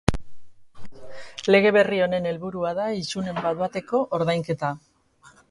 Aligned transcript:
Lege 1.55 1.73
berri 1.77 1.99
honen 2.05 2.25
helburua 2.31 2.73
da 2.81 2.89
isunen 3.03 3.39
bat-bateko 3.45 4.03
ordainketa. 4.21 4.75